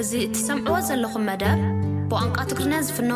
[0.00, 1.56] እዚ እቲሰምዕዎ ዘለኩም መዳር
[2.10, 3.10] ብቋንቋ ትግሪና ዝፍኖ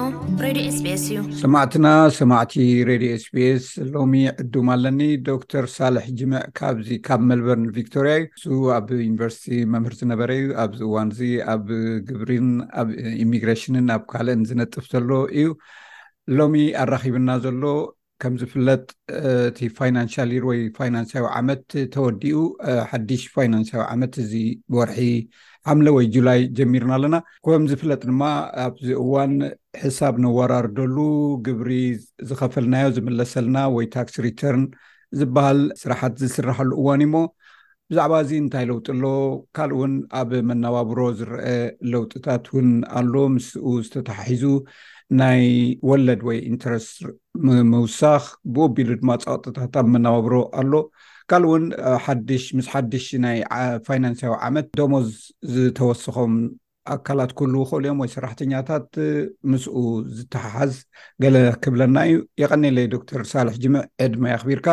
[0.44, 2.54] ሬድዮ ስቤስ እዩ ሰማዕትና ሰማዕቲ
[2.88, 3.64] ሬድዮ ስቢስ
[3.94, 9.44] ሎሚ ዕዱም ኣለኒ ዶክተር ሳልሕ ጅምዕ ካብዚ ካብ መልበርን ቪክቶርያ እዩ እዙ ኣብ ዩኒቨርስቲ
[9.74, 11.22] መምህር ዝነበረ እዩ ኣብዚእዋን እዚ
[11.54, 11.64] ኣብ
[12.08, 12.48] ግብሪን
[12.82, 12.88] ኣብ
[13.26, 15.48] ኢሚግሬሽንን ኣብ ካልእን ዝነጥፍ ዘሎ እዩ
[16.40, 16.56] ሎሚ
[16.86, 17.62] ኣራኪብና ዘሎ
[18.24, 18.82] ከምዝፍለጥ
[19.50, 21.62] እቲ ፋይናንሻል ር ወይ ፋይናንዊ ዓመት
[21.94, 22.40] ተወዲኡ
[22.90, 24.32] ሓዱሽ ፋይናንሳዊ ዓመት እዚ
[24.76, 25.00] ወርሒ
[25.68, 28.22] ሓምለ ወይ ጁላይ ጀሚርና ኣለና ከም ዝፍለጥ ድማ
[28.68, 29.32] ኣብዚ እዋን
[29.82, 30.96] ሕሳብ ነወራርደሉ
[31.46, 31.68] ግብሪ
[32.28, 34.64] ዝኸፈልናዮ ዝመለሰልና ወይ ታክስ ሪተርን
[35.20, 37.16] ዝበሃል ስራሓት ዝስራሐሉ እዋን እዩሞ
[37.92, 39.04] ብዛዕባ እዚ እንታይ ለውጡ ኣሎ
[39.56, 41.46] ካልእ ውን ኣብ መነባብሮ ዝረአ
[41.92, 42.68] ለውጥታት እውን
[43.00, 44.44] ኣሎ ምስኡ ዝተተሓሒዙ
[45.20, 45.42] ናይ
[45.90, 46.98] ወለድ ወይ ኢንትረስት
[47.72, 50.72] ምውሳኽ ብኡ ቢሉ ድማ ፀቅጥታት ኣብ መነባብሮ ኣሎ
[51.32, 51.62] ካል እውን
[52.04, 53.38] ሓሽ ምስ ሓድሽ ናይ
[53.84, 55.06] ፋይናንስያዊ ዓመት ደሞዝ
[55.52, 56.32] ዝተወስኮም
[56.94, 58.88] ኣካላት ኩል ክእል ዮም ወይ ሰራሕተኛታት
[59.50, 59.74] ምስኡ
[60.16, 60.72] ዝተሓሓዝ
[61.22, 64.68] ገለ ክብለና እዩ ይቀኒየለይ ዶክተር ሳልሕ ጅምዕ ዕድማይ ኣኽቢርካ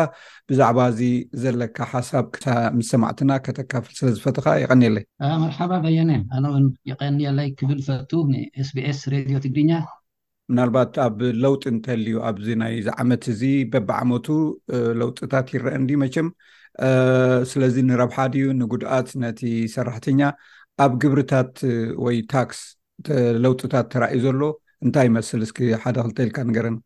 [0.50, 1.00] ብዛዕባ እዚ
[1.44, 2.26] ዘለካ ሓሳብ
[2.78, 5.06] ምስ ሰማዕትና ከተካፍል ስለዝፈትካ ይቀኒየለይ
[5.44, 9.72] መርሓባ በየነ ኣለእውን ይቀኒለይ ክብል ፈቱ ንኤስቢኤስ ሬድዮ ትግርኛ
[10.50, 14.26] ምናልባት ኣብ ለውጢ እንተልዩ ኣብዚ ናይ ዝዓመት እዚ በባዓመቱ
[15.00, 16.28] ለውጢታት ይረአንድ መቸም
[17.50, 19.40] ስለዚ ንረብሓ ድዩ ንጉድኣት ነቲ
[19.74, 20.20] ሰራሕተኛ
[20.84, 21.54] ኣብ ግብርታት
[22.04, 24.42] ወይ ታክስለውጢታት ተራእዩ ዘሎ
[24.84, 26.76] እንታይ ይመስል እስኪ ሓደ ክልተኢልካ ንገረን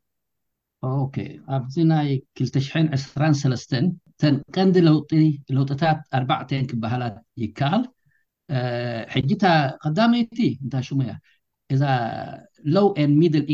[1.57, 2.09] ኣብዚ ናይ
[2.47, 2.67] 2ሽ
[3.03, 3.73] 2ራሰለስተ
[4.15, 5.13] እተን ቀንዲ ውጢ
[5.59, 7.85] ለውጥታት ኣርባዕተን ክበሃላት ይከኣል
[9.15, 9.45] ሕጂታ
[9.83, 11.13] ቀዳመይቲ እንታይ ሽሙ እያ
[11.75, 11.83] እዛ
[12.75, 12.77] ሎ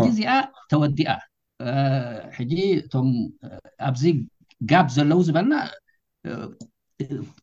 [0.07, 0.33] ግዚኣ
[0.71, 1.11] ተወዲኣ
[2.37, 3.09] ሕጂ እቶም
[3.89, 4.03] ኣብዚ
[4.71, 5.55] ጋብ ዘለው ዝበልና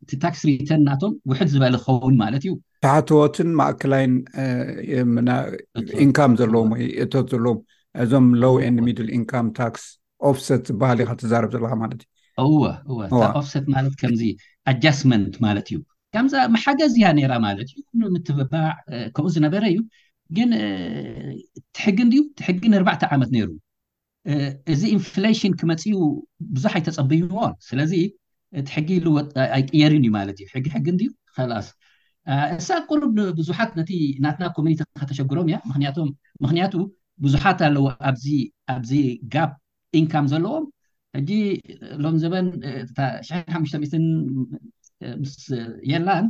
[0.04, 2.54] እቲ ታክስ ሪተን እናቶም ውሕድ ዝበል ክኸውን ማለት እዩ
[2.86, 4.14] ተሓትወትን ማእክላይን
[6.06, 7.60] ኢንካም ዘለዎም ወይ እቶት ዘለዎም
[8.04, 8.56] እዞም ሎው
[8.88, 9.84] ሚድል ኢንካም ታክስ
[10.30, 12.02] ኦፍሰት ዝበሃል ካ ትዛርብ ዘለካ ማለት
[12.44, 14.24] እዩእወፍሰት ማለት ከምዚ
[14.72, 15.78] ኣጃስትመንት ማለት እዩ
[16.16, 18.74] ካምዛ መሓገዝ እያ ነራ ማለት እዩ ምትበባዕ
[19.16, 19.80] ከምኡ ዝነበረ እዩ
[20.38, 20.50] ግን
[21.76, 22.14] ቲ ሕጊ እንድ
[22.48, 23.48] ሕጊ ንርባዕተ ዓመት ነይሩ
[24.74, 25.98] እዚ ኢንፍሌሽን ክመፅኡ
[26.58, 27.94] ብዙሕ ኣይተፀበዩ ኦን ስለዚ
[28.60, 31.68] እቲ ሕጊ ሉኣይቅየርን እዩ ማለት እዩ ሕጊ ሕጊ እን ላስ
[32.62, 33.92] እሳ ቅርብ ንብዙሓት ነቲ
[34.26, 35.58] ናትና ኮሚኒቲ ከተሸግሮም እያ
[36.44, 36.76] ምክንያቱ
[37.26, 37.86] ብዙሓት ኣለዎ
[38.78, 38.94] ኣብዚ
[39.36, 39.44] ጋ
[40.00, 40.66] ኢንካም ዘለዎም
[41.20, 41.32] ሕጂ
[42.04, 43.30] ሎም ዘበን5
[45.22, 45.34] ምስ
[45.92, 46.26] የላን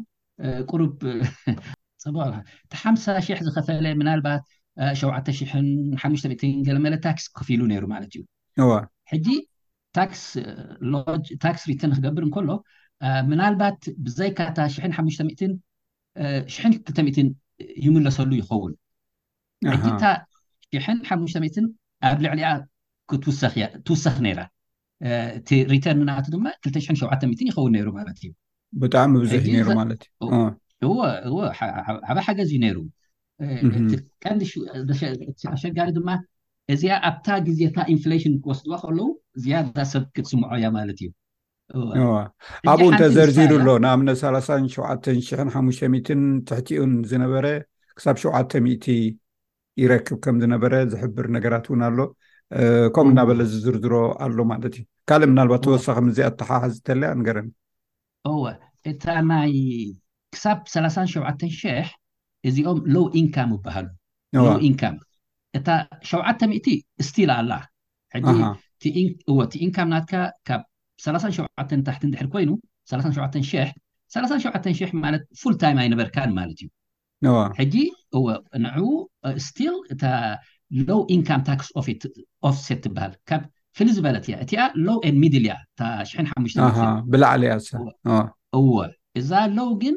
[0.72, 0.94] ቁሩብ
[2.04, 2.06] ፀ
[2.72, 4.44] ቲ ሓ 00 ዝከፈለ ምናልባት
[5.02, 8.22] 75 ገለመለ ታክስ ከፍኢሉ ነይሩ ማለት እዩ
[8.70, 8.72] ዋ
[9.12, 9.28] ሕጂ
[9.98, 10.22] ታክስ
[11.44, 12.50] ታክስ ሪተርን ክገብር እንከሎ
[13.30, 14.58] ምናልባት ብዘይካታ
[14.98, 17.18] 52
[17.86, 18.74] ይምለሰሉ ይኸውን
[19.74, 20.04] ሕጂታ
[20.88, 21.36] 5
[22.10, 22.50] ኣብ ልዕሊኣ
[23.88, 24.40] ትውሳኪ ነይራ
[25.38, 28.28] እቲ ሪተርን ናቱ ድማ 27 ይኸውን ይሩ ማለት እዩ
[28.82, 30.02] ብጣዕሚ ብዙሕ ማለት
[30.86, 32.70] እዩእእዓበ ሓገዝ እዩ
[34.94, 36.10] ይሩተሸጋሪ ድማ
[36.74, 39.10] እዚኣ ኣብታ ግዜታ ኢንፍላሽን ክወስድዎ ከለው
[39.44, 41.10] ዝያዳ ሰብ ክትስምዖ እያ ማለት እዩ
[42.72, 44.52] ኣብኡ እተዘርዚሩ ኣሎ ንኣብነ ሸ
[46.48, 47.46] ትሕቲኡን ዝነበረ
[47.98, 48.90] ክሳብ 7
[49.82, 52.00] ይረክብ ከም ዝነበረ ዝሕብር ነገራት እውን ኣሎ
[52.96, 53.94] ከምኡ እናበለ ዝዝርዝሮ
[54.26, 57.48] ኣሎ ማለት እዩ ካልእ ምናልባ ተወሳኪዚኣ ተሓሓዝ ተለያ ንገረኒ
[58.42, 58.54] ወ oh,
[58.90, 59.54] እታ ናይ
[60.34, 61.14] ክሳብ 3ሸ
[61.62, 61.74] ሕ
[62.48, 64.96] እዚኦም ሎው ኢንካም ይበሃሉሎ ኢንካም
[65.58, 65.68] እታ
[66.12, 66.46] 7
[67.08, 67.54] ስቲል ኣላ
[69.54, 70.14] ቲኢንካም ናትካ
[70.48, 70.62] ካብ
[71.06, 71.38] 3ሸ
[71.88, 72.52] ታሕቲ እንድሕር ኮይኑ
[72.90, 73.64] ሸ
[74.18, 76.70] 3ሸ ማለት ፉ ታይ ኣይነበርካን ማለት እዩ
[77.60, 77.76] ሕጂ
[78.64, 78.66] ን
[79.48, 79.98] ስ እ
[80.88, 82.04] ሎው ኢንካም ታክስ ኦፍት
[82.84, 83.14] ትበሃል
[83.78, 88.76] ክዚ ዝበለት እያ እቲኣ ሎው ሚድል እያ እእ ብላዕሊ ያእወ
[89.20, 89.96] እዛ ለው ግን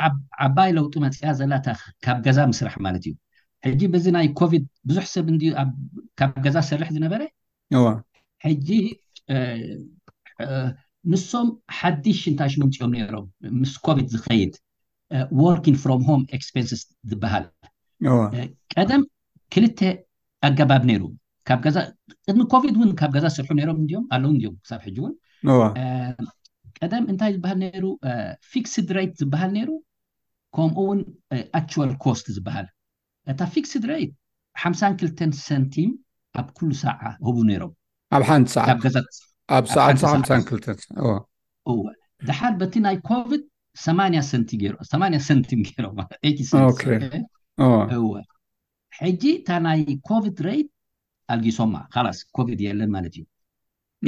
[0.47, 3.15] ዓባይ ለውጢ መፅያ ዘላካብ ገዛ ምስራሕ ማለት እዩ
[3.67, 5.39] ሕጂ በዚ ናይ ኮቪድ ብዙሕ ሰብ እን
[6.19, 7.23] ካብ ገዛ ሰርሕ ዝነበረ
[8.47, 8.69] ሕጂ
[11.13, 11.49] ንሶም
[11.79, 13.27] ሓዱሽ ሽንታሽ መምፂኦም ሮም
[13.61, 14.55] ምስ ኮቪድ ዝከይድ
[15.45, 16.13] ዎርን ሮም ሆ
[16.49, 16.71] ስፐንስ
[17.11, 17.45] ዝበሃል
[18.75, 19.03] ቀደም
[19.55, 19.81] ክልተ
[20.49, 21.03] ኣገባብ ነይሩ
[21.49, 21.79] ካብ ገዛ
[22.31, 25.15] እ ኮቪድ እውን ካብ ገዛ ዝስርሑ ሮም እም ኣለው እም ክሳብ ሕጂ እውን
[26.81, 27.87] ቀደም እንታይ ዝበሃል ሩ
[28.67, 29.71] ክስድ ሬት ዝበሃል ነይሩ
[30.57, 31.01] ከምኡውን
[31.59, 32.67] ኣክቸል ኮስት ዝበሃል
[33.33, 34.13] እታ ፋክስድ ሬት
[34.63, 35.19] ሓ2ተ
[35.49, 35.91] ሰንቲም
[36.41, 38.85] ኣብ ኩሉ ሰዓ ህቡ ነይሮምኣገ
[42.29, 43.43] ደሓር በቲ ናይ ኮቪድ
[43.83, 45.51] 8 ን 8 ንቲ
[49.01, 50.69] ሕጂ እታ ናይ ኮቪድ ይት
[51.33, 51.75] ኣልጊሶማ
[52.07, 53.25] ላስ ኮቪድ የለን ማለት እዩ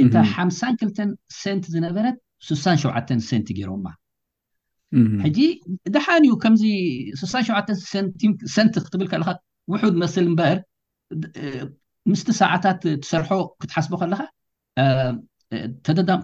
[0.03, 0.81] እታ ሓ2ተ
[1.41, 2.17] ሰንት ዝነበረት
[2.47, 2.81] 6ሳሸ
[3.29, 3.85] ሰንቲ ገይሮማ
[5.25, 5.39] ሕጂ
[5.93, 6.63] ድሓን ዩ ከምዚ
[7.21, 8.21] 6ሸሰንቲ
[8.85, 9.29] ክትብል ከለካ
[9.73, 10.57] ውሑድ መስል እምበር
[12.11, 13.29] ምስቲ ሰዓታት ትሰርሖ
[13.61, 14.21] ክትሓስቦ ከለካ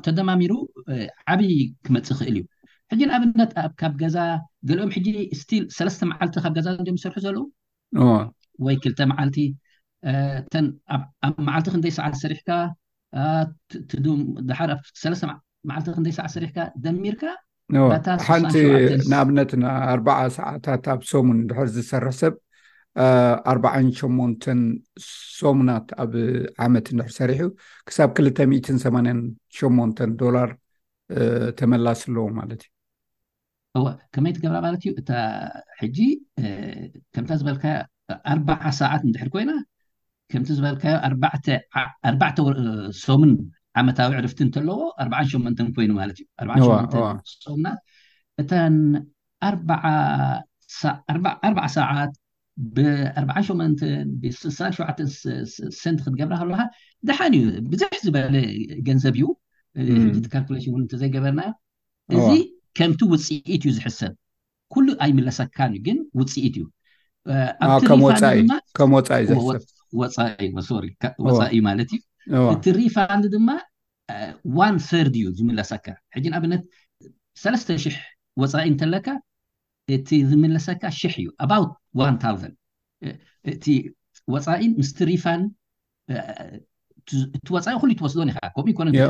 [0.08, 0.52] ተደማሚሩ
[1.34, 1.54] ዓብይ
[1.88, 2.44] ክመፅእ ይክእል እዩ
[2.92, 4.18] ሕጂ ንኣብነት ካብ ገዛ
[4.70, 5.08] ገሊኦም ሕጂ
[5.40, 7.36] ስል ሰለስተ መዓልቲ ካብ ገዛ እንኦም ዝሰርሑ ዘለዉ
[8.68, 9.38] ወይ ክልተ መዓልቲ
[10.64, 11.02] ን ኣብ
[11.48, 12.70] መዓልቲ ክንደይ ሰዓ ሰሪሕካም
[14.60, 14.72] ሓር
[15.70, 17.24] መዓልቲ ክንይ ሰዓ ሰሪሕካ ደሚርካ
[18.28, 18.54] ሓንቲ
[19.10, 20.08] ንኣብነትና ኣርዓ
[20.38, 22.34] ሰዓታት ኣብ ሶሙን ድሕር ዝሰርሕ ሰብ
[23.52, 24.62] ኣርዓሸን
[25.40, 26.14] ሶሙናት ኣብ
[26.66, 27.42] ዓመት እንድሕር ሰሪሑ
[27.88, 28.72] ክሳብ 28
[29.60, 30.50] 8 ዶላር
[31.62, 32.64] ተመላስ ኣለዎም ማለት
[33.80, 35.12] እዩከመይ ትገብራ ማለት እዩ እታ
[35.82, 35.98] ሕጂ
[37.14, 37.66] ከምታ ዝበልካ
[38.34, 39.52] ኣርባዓ ሰዓት እንድሕር ኮይና
[40.32, 41.48] ከምቲ ዝበልከዮ ኣርባዕተ
[43.04, 43.32] ሶምን
[43.82, 46.18] ዓመታዊ ዕርፍቲ እተለዎ ኣ8 ኮይኑ ማለት
[46.60, 47.76] እዩ ና
[48.42, 48.76] እተን
[51.66, 52.14] ኣ ሰዓት
[52.76, 52.86] ብ
[54.22, 54.58] ብሸ
[55.94, 56.62] ን ክትገብር ከለካ
[57.10, 57.34] ደሓን
[57.74, 58.18] ብዙሕ ዝበ
[58.88, 59.28] ገንዘብ እዩ
[60.34, 61.42] ካልሽንዘይገበርና
[62.18, 62.28] እዚ
[62.80, 64.14] ከምቲ ውፅኢት እዩ ዝሕሰብ
[64.74, 66.66] ኩሉ ኣይምለሰካን እዩ ግን ውፅኢት እዩ
[71.24, 72.00] ኣብወፃዩ ማለት እዩ
[72.56, 73.50] እቲሪፋን ድማ
[74.76, 75.86] ን ርድ እዩ ዝምለሰካ
[76.16, 76.62] ሕጂንኣብነት
[77.44, 77.96] 3ተሽሕ
[78.42, 79.08] ወፃኢ እተለካ
[79.96, 82.22] እቲ ዝምለሰካ ሽሕ እዩ ኣባት
[83.52, 83.66] እቲ
[84.34, 85.42] ወፃኢ ምስ ሪፋን
[87.38, 89.02] እቲ ወፃኢ ሉ ትወስዶን ኢከም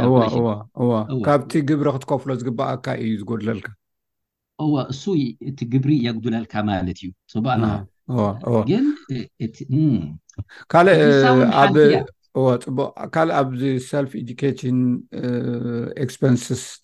[1.27, 5.03] ካብቲ ግብሪ ክትከፍሎ ዝግአካ እዩ ዝጉድለልካዎ እሱ
[5.49, 7.11] እቲ ግብሪ የጉድለልካ ማለት እዩ
[10.71, 12.01] ግንእ
[12.37, 14.11] ዎፅቡቅ ካልእ ኣብዚ ሰልፍ
[14.61, 14.79] ሽን
[16.09, 16.35] ክስፐን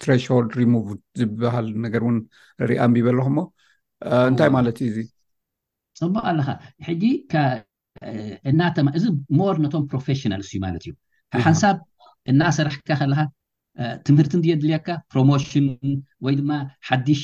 [0.01, 0.71] ትረሆል ሪቭ
[1.19, 2.17] ዝበሃል ነገር እውን
[2.59, 3.37] ንርኣ ንቢብ ለኩሞ
[4.29, 4.97] እንታይ ማለት ዩ እዚ
[5.99, 6.49] ፅቡቅ ኣለካ
[6.87, 7.03] ሕጂ
[8.49, 9.05] እናማ እዚ
[9.39, 10.93] ሞር ነቶም ፕሮፌሽናልስ እዩ ማለት እዩ
[11.39, 11.77] ብሓንሳብ
[12.31, 13.19] እናኣሰራሕካ ከለካ
[14.07, 15.65] ትምህርቲ ንየድልያካ ፕሮሞሽን
[16.25, 16.51] ወይ ድማ
[16.89, 17.23] ሓዱሽ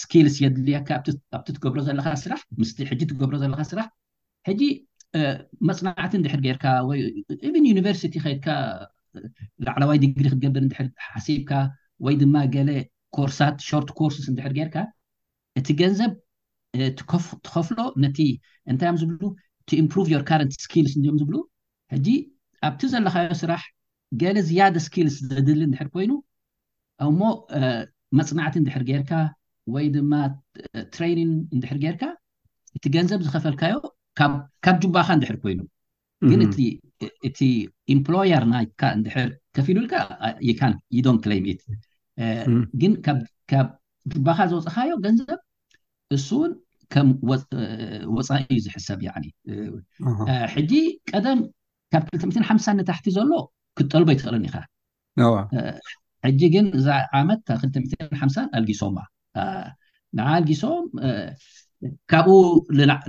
[0.00, 3.86] ስኪልስ የድልያካ ኣቲ ትስራስ ትገብሮ ዘለካ ስራሕ
[5.68, 6.90] መፅናዕቲ እንድሕር ጌርካ ወ
[7.48, 8.46] እብን ዩኒቨርሲቲ ከድካ
[9.66, 11.52] ላዕለዋይ ድግሪ ክትገብር ንድሕር ሓሲብካ
[12.06, 12.68] ወይ ድማ ገለ
[13.16, 14.76] ኮርሳት ሶርት ኮርስስ እንድሕር ጌርካ
[15.60, 16.12] እቲ ገንዘብ
[16.98, 18.18] ትከፍሎ ነቲ
[18.72, 19.22] እንታይ እዮም ዝብሉ
[19.68, 21.36] ቲ ኢምፕሮቭ ዮር ካረንት ስኪልስ እንዮም ዝብሉ
[21.94, 22.06] ሕጂ
[22.68, 23.62] ኣብቲ ዘለካዮ ስራሕ
[24.20, 26.12] ገለ ዝያደ ስኪልስ ዘድሊ እንድሕር ኮይኑ
[27.06, 27.18] እሞ
[28.18, 29.12] መፅናዕቲ እንድሕር ጌርካ
[29.74, 30.12] ወይ ድማ
[30.94, 32.02] ትሬይኒን እንድሕር ጌርካ
[32.76, 33.74] እቲ ገንዘብ ዝከፈልካዮ
[34.64, 35.60] ካብ ጁባካ እንድሕር ኮይኑ
[36.30, 36.40] ግን
[37.28, 37.40] እቲ
[37.94, 39.92] ኤምፕሎየር ናካ እንድሕር ከፊ ኢሉልካ
[40.48, 40.58] ይ
[40.96, 41.62] ዩዶን ም ኢት
[42.80, 43.18] ግን ካብ
[44.26, 45.40] ባካ ዘወፅእካዮ ገንዘብ
[46.16, 46.52] እሱውን
[46.92, 49.00] ከምወፃኢእዩ ዝሕሰብ
[50.54, 50.72] ሕጂ
[51.10, 51.40] ቀደም
[51.94, 53.30] ካብ 250 ነታሕቲ ዘሎ
[53.78, 54.56] ክጠልቦ ይትኽእለን ኢካ
[56.26, 56.88] ሕጂ ግን እዛ
[57.18, 57.60] ዓመትብ
[58.24, 58.98] 25 ኣልጊሶማ
[60.18, 60.84] ንዓ ልጊሶም
[62.12, 62.36] ካብኡ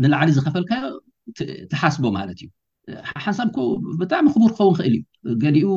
[0.04, 0.84] ንላዕሊ ዝከፈልካዮ
[1.72, 2.50] ትሓስቦ ማለት እዩ
[3.24, 3.58] ሓንሳምኩ
[4.00, 4.96] ብጣዕሚ ክቡር ክከውን ክእል
[5.28, 5.68] እዩ ገሊኡ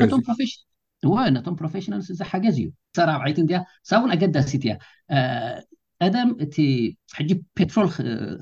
[1.37, 3.47] ነቶም ፕሮፌሽናልስ እዚ ሓገዝ እዩ ሳራብዓይት እ
[3.91, 4.75] ሳብእውን ኣገዳሲት እያ
[6.03, 6.55] ቀደም እቲ
[7.17, 7.89] ሕጂ ፔትሮል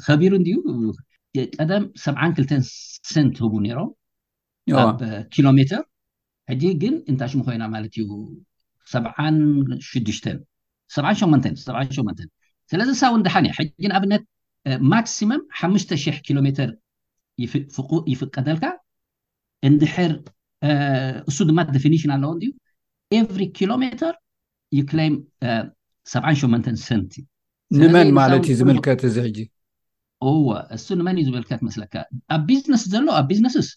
[0.05, 0.55] ከቢሩ እንድዩ
[1.57, 3.90] ቀደም 72 ንት ህቡ ነሮም
[5.35, 5.73] ኪሎ ሜር
[6.50, 8.07] ሕጂ ግን እንታይ ሽሙ ኮይና ማለት እዩ
[8.93, 10.31] 7
[12.73, 14.23] ስለዚ ሳውድሓኒእ ሕጂ ንኣብነት
[14.93, 15.90] ማክሲመም 5
[16.29, 16.71] ኪሎ ሜር
[18.12, 18.64] ይፍቀደልካ
[19.69, 20.12] እንድሕር
[21.31, 22.49] እሱ ድማ ዴፊኒሽን ኣለዎ እንዩ
[23.19, 24.14] ኤቨሪ ኪሎሜተር
[24.79, 25.14] ዩክም
[26.17, 27.23] 78 ንትዩ
[27.79, 29.39] ንመን ማለት እዩ ዝምልከት እዚ ሕጂ
[30.27, 30.47] ዎ
[30.77, 31.95] እሱ ንመን እዩ ዝምልከት መስለካ
[32.35, 33.69] ኣብ ቢዝነስ ዘሎ ኣብ ቢዝነስስ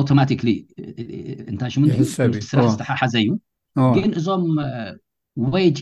[0.00, 0.50] ኦቶማቲካሊ
[1.50, 3.30] እንታይ ሽሙስራሕ ዝተሓሓዘ እዩ
[3.96, 4.44] ግን እዞም
[5.54, 5.76] ዋጅ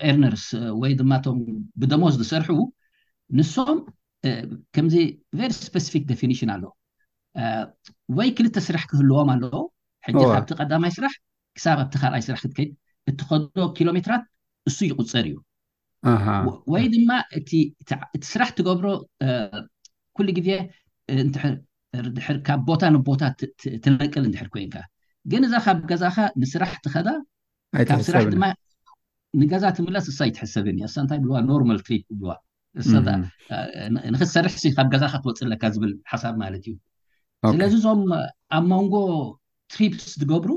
[0.00, 0.44] ኤርነርስ
[0.82, 1.38] ወይ ድማቶም
[1.80, 2.58] ብደሞስ ዝሰርሑ
[3.38, 3.78] ንሶም
[4.74, 4.94] ከምዚ
[5.38, 6.64] ቨሪ ስፐፊክ ደፊኒሽን ኣሎ
[8.18, 9.44] ወይ ክልተ ስራሕ ክህልዎም ኣለ
[10.06, 11.14] ሕ ካብቲ ቀዳማይ ስራሕ
[11.56, 12.70] ክሳብ ኣብቲ ካልኣይ ስራሕ ክትከይድ
[13.10, 14.22] እቲከዶ ኪሎ ሜትራት
[14.68, 15.36] እሱ ይቁፀር እዩ
[16.72, 17.50] ወይ ድማ እቲ
[18.32, 18.86] ስራሕ ትገብሮ
[20.16, 20.48] ኩሉ ግዜ
[22.04, 23.22] ርድ ካብ ቦታ ንቦታ
[23.84, 24.76] ትነቅል እንድሕር ኮይንካ
[25.30, 27.08] ግን እዛ ካብ ገዛእካ ንስራሕ ትኸዳ
[27.88, 28.44] ካብ ስራሕ ድማ
[29.40, 35.62] ንገዛ ትምለስ እሳ ይትሕሰብን እ እሳ እንታይ ብዋ ኖርማል ትሪፕ ብዋንክትሰርሕ ካብ ገዛእካ ትወፅ ለካ
[35.74, 36.74] ዝብል ሓሳብ ማለት እዩ
[37.52, 38.02] ስለዚዞም
[38.56, 38.94] ኣብ መንጎ
[39.72, 40.50] ትሪፕስ ትገብሩ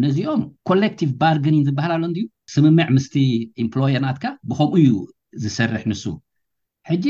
[0.04, 3.16] ነዚኦም ኮሌቲቭ ባርገኒን ዝበሃል ኣሎድዩ ስምምዕ ምስቲ
[3.64, 4.92] ኤምፕሎየር ናትካ ብከምኡ እዩ
[5.44, 6.04] ዝሰርሕ ንሱ
[6.90, 7.06] ሕጂ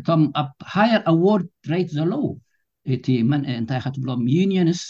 [0.00, 2.24] እቶም ኣብ ሃር ኣዋርድ ሬት ዘለዉ
[2.94, 3.06] እቲ
[3.60, 4.82] እንታይ ከትብሎም ዩኒንስ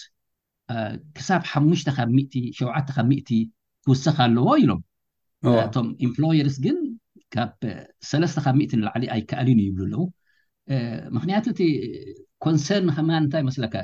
[1.16, 3.10] ክሳብ ሓ7
[3.84, 4.80] ትውስኪ ኣለዎ ኢሎም
[5.66, 6.78] እቶም ኤምፕሎየርስ ግን
[7.34, 7.50] ካብ
[8.10, 10.02] 3 ካብ ንላዕሊ ኣይከኣልንእ ይብሉ ኣለው
[11.16, 11.60] ምክንያቱ እቲ
[12.44, 13.74] ኮንሰርን ከማን እንታይ መስለካ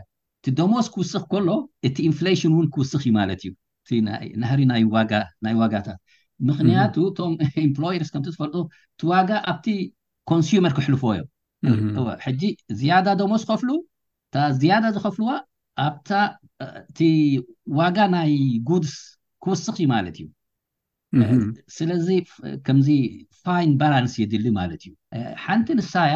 [0.59, 1.49] ዶመስ ክውስ ከሎ
[1.87, 3.41] እቲ ኢንፍሽን ን ክውስ እዩማለት
[3.88, 3.99] እዩ
[4.43, 4.83] ናሪ ናይ
[5.61, 5.99] ዋጋታት
[6.49, 7.33] ምክንያቱ ቶም
[8.03, 8.57] ርስከዝፈልጡ
[9.00, 9.67] ቲዋጋ ኣብቲ
[10.31, 12.43] ኮንስመር ክሕልፎዎ ዮምጂ
[12.79, 13.71] ዝያዳ ዶሞስ ከፍሉ
[14.61, 15.31] ዝያዳ ዝከፍልዋ
[15.85, 16.99] ኣእቲ
[17.79, 18.33] ዋጋ ናይ
[18.71, 18.95] ጉድስ
[19.45, 20.26] ክውስ ዩማለት እዩ
[21.79, 22.09] ስለዚ
[22.67, 22.88] ከምዚ
[23.83, 24.93] ባላንስ የድሊ ማለት እዩ
[25.45, 26.12] ሓንቲ ንሳያ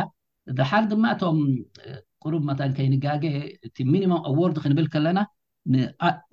[0.71, 1.39] ሓር ድማ ቶም
[2.25, 3.25] ቅሩብ መን ከይንጋገ
[3.67, 5.19] እቲ ሚኒሙም ኣዋርድ ክንብል ከለና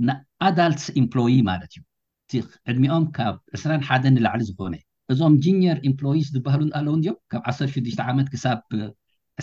[0.08, 1.82] ንኣዳልትስ ኤምፕሎ ማለት እዩ
[2.26, 2.32] እቲ
[2.72, 4.76] ዕድሚኦም ካብ 2ስራሓደ ንላዕሊ ዝኮነ
[5.14, 7.02] እዞም ጂኒር ኤምፕሎ ዝበሃሉኣለው ኦም
[7.32, 8.60] ካብ 16ሽ ዓመት ክሳብ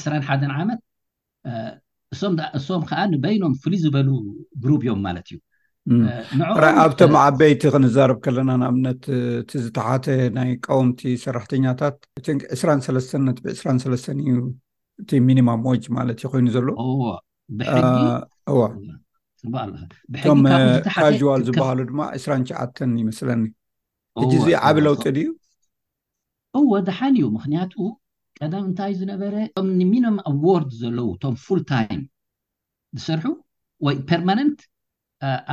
[0.02, 0.80] 2ስሓ ዓመት
[2.58, 4.08] እሶም ከዓ ንበይኖም ፍሉይ ዝበሉ
[4.62, 9.02] ጉሩብ እዮም ማለት እዩንኣብቶም ዓበይቲ ክንዛረብ ከለና ንኣብነት
[9.40, 11.96] እቲ ዝተሓተ ናይ ቃወምቲ ሰራሕተኛታት
[12.60, 12.84] 2ራተ
[13.24, 14.36] ነ ብ2ለስተ እዩ
[15.02, 17.66] እቲ ሚኒማም ዎጅ ማለት ዩ ኮይኑ ዘሎዉዎብጊ
[20.12, 22.62] ብጊራዋል ዝሃሉ ድማ 2ሸዓ
[23.02, 23.42] ይመስለኒ
[24.32, 25.30] ዚ እዚ ዓብ ለውጢ ድእዩ
[26.58, 27.84] እዎ ደሓን እዩ ምክንያቱኡ
[28.38, 32.02] ቀዳም እንታይ ዝነበረ ቶም ንሚኒም ኣዋርድ ዘለው እቶም ፉል ታይም
[32.96, 33.26] ዝስርሑ
[33.86, 34.58] ወይ ፐርማነንት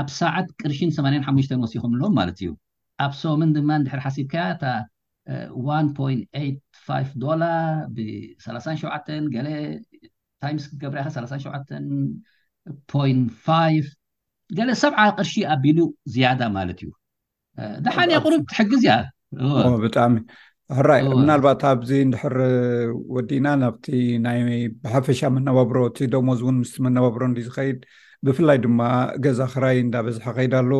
[0.02, 1.28] ኣብ ሰዓት ቅርሽን8ሓ
[1.64, 2.50] ወሲኩም ኣሎዎም ማለት እዩ
[3.06, 4.46] ኣብ ሶምን ድማ ንድሕር ሓሲብከያ
[6.86, 7.44] ፖ ዶላ
[7.96, 8.76] ብሸ
[9.34, 9.38] ገ
[10.44, 11.44] ታይስ ክገብረኢሸፖ
[14.60, 15.80] ገለ ሰዓ ቅርሺ ኣቢሉ
[16.14, 16.90] ዝያዳ ማለት እዩ
[17.86, 20.16] ዳሓሊያ ቁሩብ ትሕግዝ እያብጣዕሚ
[20.88, 22.36] ራይ ምናልባት ኣብዚ ንድሕር
[23.16, 23.86] ወዲና ናብቲ
[24.26, 24.40] ናይ
[24.84, 27.80] ብሓፈሻ መነባብሮ ቲ ደሞእውን ምስ መነባብሮ ዝከይድ
[28.28, 28.82] ብፍላይ ድማ
[29.26, 30.72] ገዛ ክራይ እዳበዝሓ ከይድ ኣሎ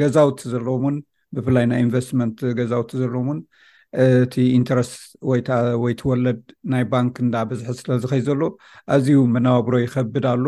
[0.00, 0.98] ገዛውቲ ዘለዎም ውን
[1.36, 3.40] ብፍላይ ናይ ኢንቨስትመንት ገዛውቲ ዘለዎም እውን
[4.32, 4.96] ቲ ኢንተረስት
[5.28, 6.40] ወወይ ቲ ወለድ
[6.72, 8.42] ናይ ባንኪ እንዳበዝሒ ስለዚ ከይ ዘሎ
[8.96, 10.46] ኣዝዩ መነባብሮ ይከብድ ኣሎ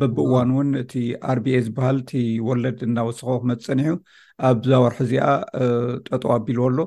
[0.00, 0.92] በቢ እዋን እውን እቲ
[1.32, 3.94] ኣርቢኤ ዝበሃል እቲወለድ እዳወስኮ ክመፀኒዑ
[4.48, 5.26] ኣብ ዛወርሒ እዚኣ
[6.06, 6.78] ጠጦ ኣቢል ኣሎ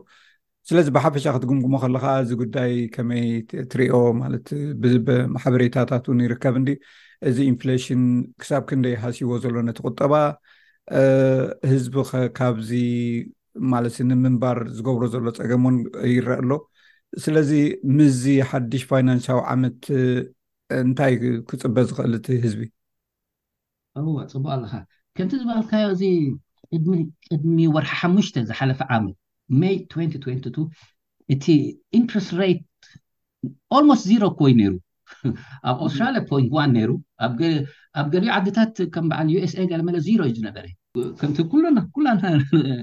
[0.69, 3.25] ስለዚ ብሓፈሻ ክትግምግሞ ከለካ እዚ ጉዳይ ከመይ
[3.73, 4.47] ትሪኦ ማለት
[5.35, 6.65] ማሕበሬታታት ውን ይርከብ እን
[7.29, 8.01] እዚ ኢንፍሌሽን
[8.41, 10.13] ክሳብ ክንደይ ሃሲቦ ዘሎ ነቲ ቁጠባ
[11.71, 11.95] ህዝቢ
[12.39, 12.71] ካብዚ
[13.72, 15.77] ማለት ንምንባር ዝገብሮ ዘሎ ፀገም እውን
[16.13, 16.51] ይረአ ኣሎ
[17.24, 17.51] ስለዚ
[17.98, 19.81] ምዚ ሓዱሽ ፋይናንሳዊ ዓመት
[20.84, 21.13] እንታይ
[21.50, 22.62] ክፅበ ዝኽእል እቲ ህዝቢ
[24.17, 24.74] ዋ ፅቡቅ ኣለካ
[25.17, 26.03] ከምቲ ዝበኣልካዮ እዚ
[27.31, 29.05] ቅድሚ ወርሒ ሓሙሽተ ዝሓለፈ ዓመ
[29.62, 30.62] ሜይ 222
[31.34, 31.46] እቲ
[32.00, 32.63] ኢንትረስት ሬት
[33.77, 34.72] ኣልሞስት ዚሮ ኮይ ነይሩ
[35.70, 36.91] ኣብ ኣስትራልያ ፖን ዋ ነይሩ
[38.00, 40.65] ኣብ ገሊዮ ዓዲታት ከምበዓል ዩስኤ ገለመለ ዚሮ እዩነበረ
[41.19, 41.53] ከምቲ ኩ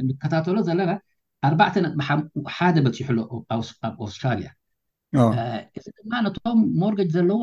[0.09, 0.93] ንከታተሎ ዘለና
[1.47, 1.53] ኣዕ
[1.85, 2.21] ነጥ በሓም
[2.57, 3.19] ሓደ በፂሑሉ
[3.55, 3.61] ኣብ
[4.07, 4.49] ኣስትራልያ
[5.79, 7.43] እዚ ድማ ነቶም ሞርጌጅ ዘለዎ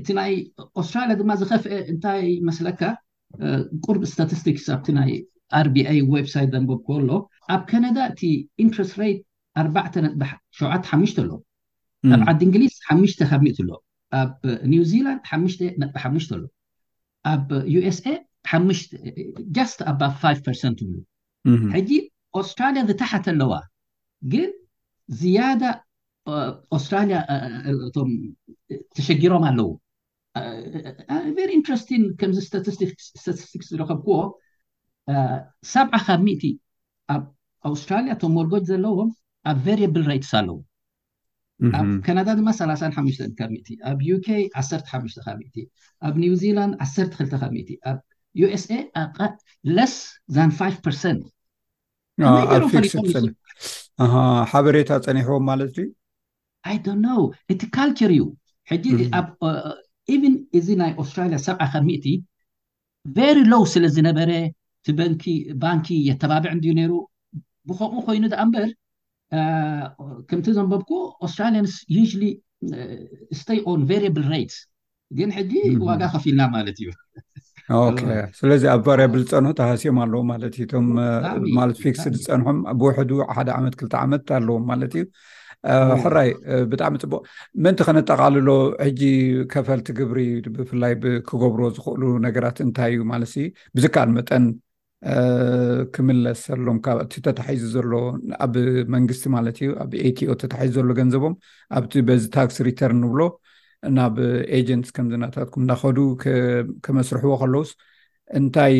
[0.00, 0.32] እቲ ናይ
[0.80, 2.80] ኦስትራልያ ድማ ዝከፍአ እንታይ መስለካ
[3.84, 5.10] ቁርቢ እስታቲስቲክስ ኣብቲ ናይ
[5.58, 7.10] ኣርቢኣይ ዌብ ሳይት ዘንቦብኮ ኣሎ
[7.54, 8.20] ኣብ ካናዳ እቲ
[8.64, 9.06] ኢንትረስት ሬ
[9.60, 10.08] ኣዕ ጥሸት
[11.00, 11.30] ሓሽ ኣሎ
[12.14, 12.74] ኣብ ዓዲ እንግሊዝ
[13.30, 13.68] ሓ ሚትሎ
[14.20, 14.34] ኣብ
[14.72, 16.42] ኒው ዚላንድ ጥሓ ኣሎ
[17.34, 18.14] ኣብ ዩስኤ
[20.00, 20.02] ብ
[21.74, 21.90] ሕጂ
[22.40, 23.52] ኦስትራልያ ዝታሓት ኣለዋ
[24.32, 24.50] ግን
[25.20, 25.62] ዝያዳ
[26.76, 28.10] ኦስትራያቶም
[28.96, 29.68] ተሸጊሮም ኣለዎ
[31.58, 34.18] ኢንስትን ከምዚ ስታቲስቲክስ ዝረከብክዎ
[35.74, 36.44] ሰብዓ ካብ ሚእቲ
[37.14, 37.22] ኣብ
[37.70, 39.10] ኣውስትራልያ ቶሞርጎጅ ዘለዎም
[39.50, 40.56] ኣብ ቫርብል ራትስ ኣለዎ
[41.78, 43.08] ኣብ ካናዳ ድማ 3 ኣብ
[44.08, 44.12] ዩ
[44.60, 45.20] 15
[46.08, 47.98] ኣብ ኒው ዚላንድ 12 ኣብ
[48.40, 48.72] ዩስኤ
[49.76, 49.94] ሌስ
[50.36, 50.48] ር
[54.54, 55.86] ሓሬታ ፀኒሕዎም ማለትዩ
[56.86, 57.04] ዶን
[57.52, 58.24] እቲ ካልቸር እዩ
[60.22, 61.94] ጂ ን እዚ ናይ ኣስራያ ሰ ካ ሚ
[63.52, 64.30] ሎው ስለዝነበረ
[64.86, 66.92] ቲ ኪባንኪ የተባብዕ እን ነይሩ
[67.68, 68.68] ብከምኡ ኮይኑ ኣ ምበር
[70.28, 70.90] ከምቲ ዘንበብኩ
[71.26, 71.66] ኣስትራሊያን
[73.40, 73.58] ስታይ
[74.54, 74.58] ስ
[75.18, 75.52] ግን ሕዚ
[75.88, 76.88] ዋጋ ከፍ ኢልና ማለት እዩ
[78.40, 80.86] ስለዚ ኣብ ቫርያብል ዝፀንሑ ተሃስዮም ኣለዎም ማለት እዩ ቶም
[81.58, 82.96] ማለት ክስ ዝፀንሖም ብውሕ
[83.36, 85.04] ሓደ ዓመት ክልተ ዓመት ኣለዎም ማለት እዩ
[86.02, 86.30] ሕራይ
[86.72, 87.20] ብጣዕሚ ፅቡቅ
[87.64, 88.50] መንቲ ክነጠቃልሎ
[88.86, 89.02] ሕጂ
[89.54, 90.20] ከፈልቲ ግብሪ
[90.58, 90.94] ብፍላይ
[91.30, 93.32] ክገብሮ ዝክእሉ ነገራት እንታይ እዩ ማለት
[93.76, 94.46] ብዝከኣል መጠን
[95.94, 97.92] ክምለስሎም ካብእቲ ተታሒዙ ዘሎ
[98.44, 98.54] ኣብ
[98.94, 101.34] መንግስቲ ማለት እዩ ኣብ ኤቲዮ ተተሓዙ ዘሎ ገንዘቦም
[101.78, 103.20] ኣብቲ በዚ ታክስ ሪተርን ንብሎ
[103.98, 104.14] ናብ
[104.58, 105.96] ኤጀንትስ ከምዝናታትኩም እናኸዱ
[106.84, 107.70] ከመስርሕዎ ከለውስ
[108.38, 108.74] እንታይ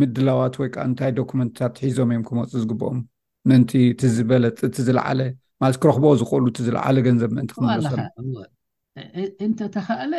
[0.00, 3.00] ምድላዋት ወይ ከዓ እንታይ ዶክመንትታት ሒዞም እዮም ክመፁ ዝግበኦም
[3.48, 3.72] ምእንቲ
[4.10, 5.20] እዝበለ ቲ ዝለዓለ
[5.62, 10.12] ማለት ክረክቦ ዝኽእሉ እ ዝለዓለ ገንዘብ ምእንቲ ክምለስሎእንተካእለ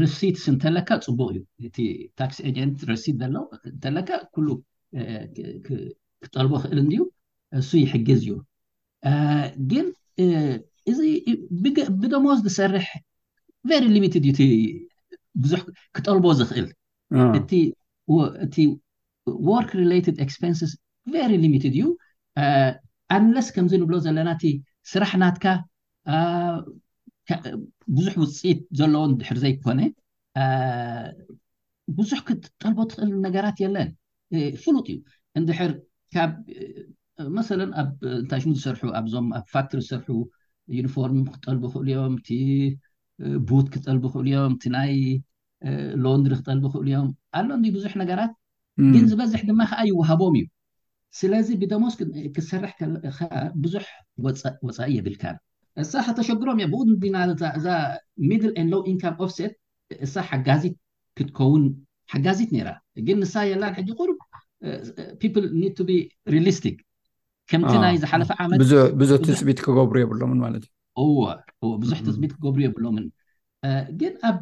[0.00, 1.78] ርሲትስ እንተለካ ፅቡቅ እዩ እቲ
[2.18, 3.36] ታክስ ንት ርሲት ዘሎ
[3.70, 4.48] እተለካ ኩሉ
[6.22, 6.88] ክጠልቦ ክእል እን
[7.56, 8.32] ንሱ ይሕግዝ እዩ
[9.70, 9.86] ግን
[10.90, 10.98] እዚ
[12.02, 12.88] ብደሞዝ ዝሰርሕ
[13.94, 14.34] ሊድ እዩ
[15.42, 15.60] ብዙሕ
[15.96, 16.68] ክጠልቦ ዝኽእል
[17.38, 18.56] እእቲ
[19.50, 19.70] ዎርክ
[20.18, 20.60] ድ ክስፔንስ
[21.44, 21.80] ሊድ እዩ
[23.16, 24.44] ኣንለስ ከምዚ ንብሎ ዘለናእቲ
[24.92, 25.44] ስራሕ ናትካ
[27.96, 29.80] ብዙሕ ውፅኢት ዘለዎ ድሕር ዘይኮነ
[31.98, 33.88] ብዙሕ ክትጠልቦ ትክእል ነገራት የለን
[34.62, 34.98] ፍሉጥ እዩ
[35.38, 35.70] እንድሕር
[36.14, 36.32] ካብ
[37.36, 40.08] መሰለ ኣብእንታይሽሙ ዝሰርሑ ኣብዞም ኣብ ፋክቶሪ ዝሰርሑ
[40.78, 42.28] ዩኒፎርም ክጠልቡ ክእሉ እዮም እቲ
[43.48, 44.92] ቡት ክጠልቡ ክእሉ እዮም እቲ ናይ
[46.04, 47.08] ሎንድሪ ክጠልቡ ክእሉ እዮም
[47.40, 48.32] ኣሎን ብዙሕ ነገራት
[48.94, 50.46] ግን ዝበዝሕ ድማ ከዓ ይወሃቦም እዩ
[51.20, 51.94] ስለዚ ቢደሞስ
[52.34, 52.72] ክትሰርሕ
[53.18, 53.84] ከዓ ብዙሕ
[54.26, 55.22] ወፃኢ የብልካ
[55.84, 57.66] እሳ ከተሸግሮም እየ ብኡዲናእዛ
[58.92, 59.04] ኢካ
[60.06, 60.62] እሳ ሓጋት
[61.18, 61.64] ክትከውን
[62.12, 62.70] ሓጋዚት ራ
[63.06, 64.10] ግን ንሳ የላን ቁር
[66.58, 66.72] ስ
[67.50, 69.12] ከምቲ ናይ ዝሓለፈ ዓመትዙ
[69.46, 70.66] ፅት ክገብሩ የብሎም ት
[70.98, 73.06] እዩዎብዙሕ ፅት ክገብሩ የብሎምን
[74.00, 74.36] ግን ኣብ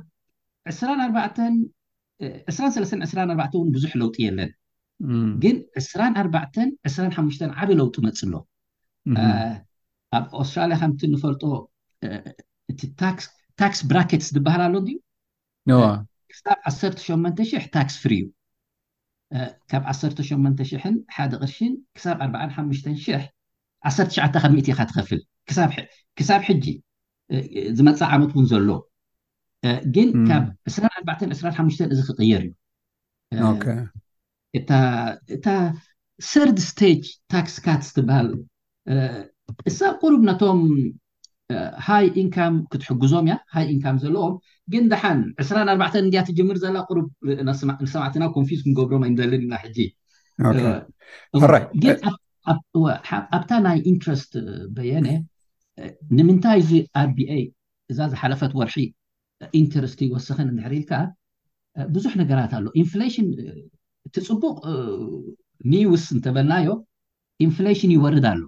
[3.76, 4.50] ብዙሕ ለውጡ የለን
[5.44, 8.34] ግን 225 ዓበይ ለውጡ መፅ ሎ
[10.16, 11.42] ኣብ ኣስትራሊያ ከምቲ እንፈልጦ
[12.70, 12.80] እቲ
[13.60, 14.96] ታክስ ብራኬትስ ዝበሃል ኣሎ ድዩ
[16.32, 16.58] ክሳብ
[17.12, 18.12] 18 ታክስ ፍሪ
[19.36, 20.62] እዩ ካብ 18
[21.16, 23.22] ሓደ ቅርን ክሳብ451ሸብ
[24.78, 25.20] ካትከፍል
[26.18, 26.64] ክሳብ ሕጂ
[27.78, 28.68] ዝመፃእ ዓመት እውን ዘሎ
[29.94, 32.52] ግን ካብ 2425 እዚ ክቅየር እዩ
[35.36, 35.46] እታ
[36.30, 38.28] ሰርድ ስቴጅ ታክስ ካትስ ትበሃል
[39.70, 40.60] እሳብ ቁሩብ ናቶም
[41.86, 44.34] ሃይ ኢንካም ክትሕግዞም እያ ሃይ ኢንካም ዘለዎም
[44.72, 47.06] ግን ዳሓን 24 እን ትጅምር ዘላ ቁሩብ
[47.48, 49.94] ንሰማዕትናብ ኮንፊዝ ክንገብሮም ይንዘልን ኢና ሕጂግን
[53.36, 54.32] ኣብታ ናይ ኢንትረስት
[54.76, 55.08] በየነ
[56.16, 56.70] ንምንታይ እዚ
[57.02, 57.32] ኣብቢአ
[57.92, 58.76] እዛ ዝሓለፈት ወርሒ
[59.62, 60.92] ኢንትረስት ይወሰኽን እሕሪኢልካ
[61.94, 63.26] ብዙሕ ነገራት ኣሎ ኢንፍሽን
[64.08, 64.54] እቲፅቡቅ
[65.72, 66.68] ሚዩውስ እንተበልናዮ
[67.46, 68.40] ኢንፍላሽን ይወርድ ኣሎ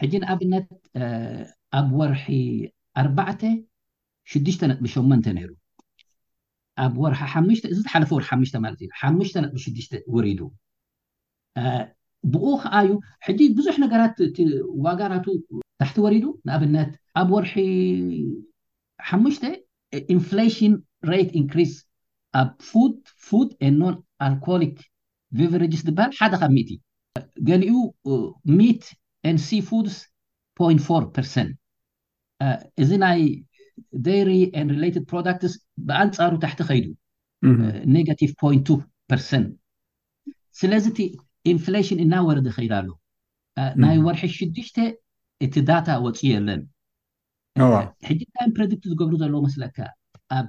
[0.00, 0.66] ሕጂ ንኣብነት
[1.78, 2.24] ኣብ ወርሒ
[2.96, 3.02] ኣ
[4.32, 5.50] 6ሽ ነጥሚ8 ነይሩ
[6.84, 7.12] ኣብ ወር
[7.72, 8.24] እዚ ተሓፈወር
[8.64, 9.00] ማት እዩሓ
[9.54, 10.40] ጥሽሽ ወሪዱ
[12.32, 12.90] ብ ከዓእዩ
[13.26, 14.44] ሕጂ ብዙሕ ነገራት እ
[14.84, 15.26] ዋጋናቱ
[15.80, 17.54] ታሕቲ ወሪዱ ንኣብነት ኣብ ወርሒ
[19.08, 19.36] ሓሙሽ
[20.14, 20.74] ኢንፍሽን
[21.40, 21.46] እን
[22.40, 22.58] ኣብ
[23.48, 23.94] ድ ኖን
[24.26, 24.62] ኣልኮሊ
[25.38, 26.80] ቬቨሬጅስ ዝበሃል ሓደ ካብ ሚትእ
[27.48, 27.74] ገሊኡ
[28.58, 28.82] ሚት
[29.36, 29.48] ድስ
[30.58, 31.48] ፖ4 ር
[32.82, 33.20] እዚ ናይ
[34.28, 34.34] ሪ
[35.10, 35.54] ፕሮዳትስ
[35.88, 36.86] ብኣንፃሩ ታሕቲ ከይዱ
[38.08, 38.72] ጋቭ 2
[39.18, 39.20] ር
[40.60, 40.98] ስለዚ እቲ
[41.52, 42.88] ኢንፍላሽን እናወረዲ ከይዳ ኣሎ
[43.82, 44.76] ናይ ወርሒ ሽዱሽተ
[45.44, 46.62] እቲ ዳታ ወፅ የለን
[47.64, 49.76] uh, ሕጂ ይን ፕሮድክቲ ዝገብሩ ዘለዎ መስለካ
[50.38, 50.48] ኣብ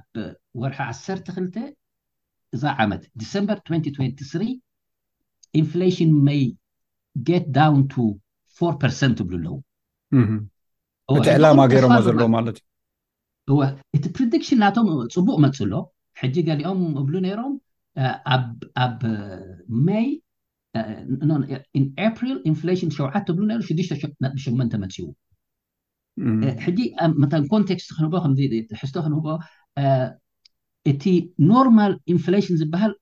[0.62, 0.76] ወርሒ
[1.14, 1.68] 1 2
[2.56, 6.42] እዛ ዓመት ዲምበር 2023 ኢንፍሽን ይ
[7.28, 7.80] ጌት ዳን
[9.30, 9.44] ብሉ
[10.14, 12.56] ኣለውእቲ ዕላማ ገይሮ ዘሎዎ ማለት
[13.94, 15.72] እዩእቲ ፕሪሽን እናቶም ፅቡቅ መፅ ሎ
[16.20, 17.54] ሕጂ ገሊኦም እብሉ ነይሮም
[18.84, 19.00] ኣብ
[19.86, 20.06] ሜይ
[22.08, 23.58] ኤፕሪል ኢንፍሽን 7 8
[24.84, 25.06] መፅቡ
[27.54, 27.90] ኮንቴክስቲ
[28.80, 29.06] ክዝክ
[30.90, 31.04] እቲ
[31.50, 32.92] ኖርማል ኢንፍላሽን ዝበሃል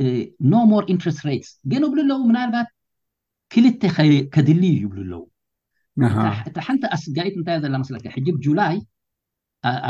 [0.02, 0.14] ጂ
[0.52, 2.68] ኖ ኢንስት ስ ገን ብሉ ኣለው ምናልባት
[3.52, 3.82] ክልተ
[4.34, 5.22] ከድልዩ ይብሉ ኣለው
[6.66, 7.94] ሓንቲ ኣስጋዒትእንታ ዘና መስለ
[8.60, 8.76] ላይ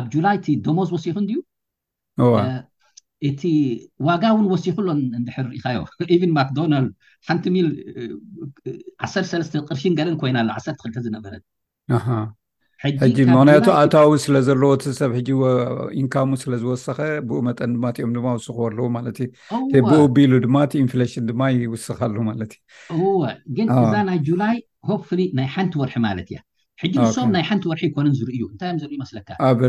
[0.01, 1.41] ኣብ ላይ ቲ ደሞዝ ወሲኩን ዩ
[3.29, 3.42] እቲ
[4.07, 4.87] ዋጋ እውን ወሲኩሎ
[5.18, 5.79] እንድሕርሪኢካዮ
[6.29, 6.90] ን ማክዶናልድ
[9.07, 11.33] 1ሰ ቅርሺን ገርን ኮይና ሎ ዓ 2ል ዝነበረ
[13.33, 15.12] ምክንያቱ ኣታዊ ስለዘለዎሰብ
[16.00, 16.98] ኢንካሙ ስለዝወሰኸ
[17.29, 19.18] ብኡ መጠን ድማኦም ድማ ውስኩዎ ኣለዎ ማለት
[19.74, 22.52] ዩብኡቢሉ ድማ ኢንፍሌሽን ድማ ይውስካሉ ማለት
[22.96, 23.12] እ
[23.59, 24.59] ግን እዛ ናይ ጁላይ
[24.90, 25.09] ሆፍ
[25.40, 26.40] ናይ ሓንቲ ወርሒ ማለት እያ
[26.83, 29.61] ሕጂ ንሶም ናይ ሓንቲ ወርሒ ኮነ ዝርዩ እንታይዮ ዝር መስለካታዊ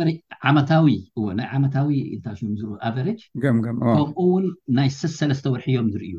[0.00, 0.14] ናይ
[1.54, 1.96] ዓታዊ
[2.38, 2.42] ሽ
[2.88, 3.82] ኣቨሬጅ ከምኡ
[4.30, 4.44] ውን
[4.78, 6.14] ናይ ስሰለስተ ወርሒዮም ዝርዩ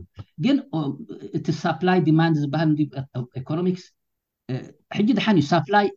[0.46, 0.58] ግን
[1.40, 2.72] እቲ ሳፕላይ ዲማንድ ዝበሃል
[3.42, 3.86] ኢኮኖሚክስ
[4.98, 5.88] ሕጂ ድሓን እዩ ሳፕላይ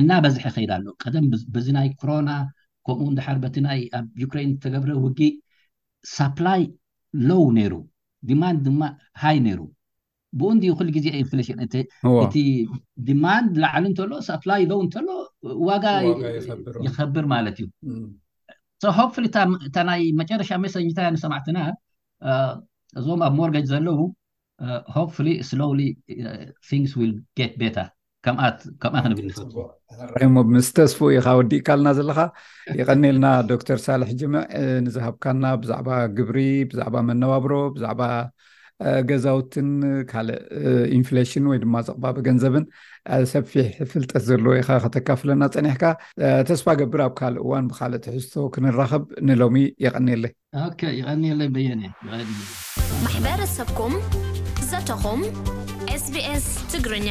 [0.00, 1.26] እናበዝሐ ከይዳ ኣሎ ቀደም
[1.56, 2.30] ብዚናይ ኮሮና
[2.86, 3.56] ከምኡ ዳሓር በቲ
[3.98, 5.20] ኣብ ዩክራን ዝተገብረ ውጊ
[6.16, 6.62] ሳፕላይ
[7.28, 7.74] ሎው ነይሩ
[8.30, 8.80] ዲማንድ ድማ
[9.22, 9.60] ሃይ ነይሩ
[10.38, 11.74] ብኡን ኩሉ ግዜ ንሌሽንእቲ
[13.08, 15.06] ዲማንድ ላዓሊ እንሎ ሳላይው እንሎ
[15.68, 15.84] ዋጋ
[16.86, 17.68] ይከብር ማለት እዩ
[19.80, 21.58] እናይ መጨረሻ መሰታ ሰማዕትና
[23.00, 23.98] እዞም ኣብ ሞርጋጅ ዘለው
[25.48, 26.94] ስ
[27.38, 27.88] ግ ል ተር
[28.26, 28.44] ከምኣ
[29.12, 32.20] ክንብሞ ምስተስፉ ኢካ ወዲእ ካልና ዘለካ
[32.80, 34.42] ይቀኒልና ዶክተር ሳልሕ ጅምዕ
[34.84, 36.38] ንዝሃብካና ብዛዕባ ግብሪ
[36.70, 38.02] ብዛዕባ መነባብሮ ብዛዕባ
[39.08, 39.68] ገዛውትን
[40.10, 40.40] ካልእ
[40.98, 42.64] ኢንፍሌሽን ወይ ድማ ዘቕባበ ገንዘብን
[43.32, 45.84] ሰፊሕ ፍልጠት ዘለዎ ኢካ ከተካፍለና ፀኒሕካ
[46.48, 50.32] ተስፋ ገብር ኣብ ካልእ እዋን ብካልእ ትሕዝቶ ክንራኸብ ንሎሚ የቐኒየለን
[51.00, 51.82] ይቀኒየለን በየኒ
[53.04, 53.94] ማሕበረሰብኩም
[54.72, 55.22] ዘተኹም
[56.06, 57.10] ስቢኤስ ትግርኛ